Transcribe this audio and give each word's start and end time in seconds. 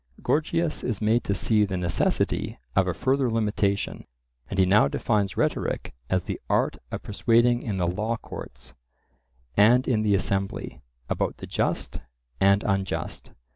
Gorgias 0.23 0.81
is 0.83 0.99
made 0.99 1.23
to 1.25 1.35
see 1.35 1.63
the 1.63 1.77
necessity 1.77 2.57
of 2.75 2.87
a 2.87 2.93
further 2.95 3.29
limitation, 3.29 4.07
and 4.49 4.57
he 4.57 4.65
now 4.65 4.87
defines 4.87 5.37
rhetoric 5.37 5.93
as 6.09 6.23
the 6.23 6.41
art 6.49 6.77
of 6.91 7.03
persuading 7.03 7.61
in 7.61 7.77
the 7.77 7.85
law 7.85 8.17
courts, 8.17 8.73
and 9.55 9.87
in 9.87 10.01
the 10.01 10.15
assembly, 10.15 10.81
about 11.07 11.37
the 11.37 11.45
just 11.45 11.99
and 12.39 12.63
unjust. 12.63 13.33